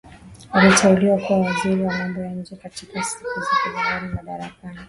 [0.51, 4.79] Aliteuliwa kuwa Waziri wa Mambo ya Nje katika siku zake za awali madarakani